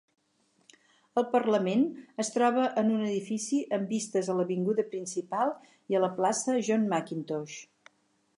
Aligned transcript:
El 1.21 1.25
Parlament 1.33 1.83
es 2.23 2.31
troba 2.37 2.63
en 2.83 2.89
un 2.95 3.03
edifici 3.09 3.61
amb 3.79 3.93
vistes 3.95 4.33
a 4.35 4.39
l'avinguda 4.41 4.87
principal 4.97 5.53
i 5.95 6.01
a 6.01 6.03
la 6.07 6.11
plaça 6.19 6.59
John 6.71 6.91
Mackintosh. 6.97 7.61